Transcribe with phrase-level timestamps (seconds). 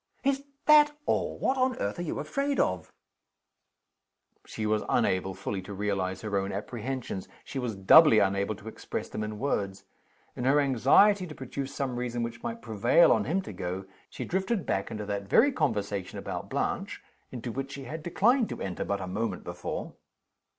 [0.23, 1.37] "Is that all?
[1.37, 2.91] What on earth are you afraid of?"
[4.47, 7.27] She was unable fully to realize her own apprehensions.
[7.43, 9.83] She was doubly unable to express them in words.
[10.35, 14.25] In her anxiety to produce some reason which might prevail on him to go, she
[14.25, 16.99] drifted back into that very conversation about Blanche
[17.31, 19.93] into which she had declined to enter but the moment before.